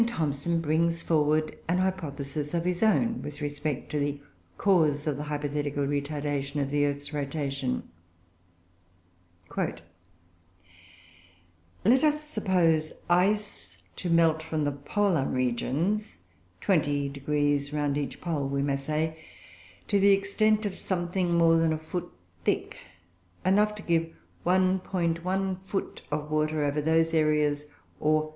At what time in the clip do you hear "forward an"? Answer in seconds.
1.03-1.77